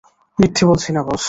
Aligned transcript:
মিথ্যে 0.39 0.63
বলছি 0.65 0.89
না 0.91 1.01
বস! 1.03 1.19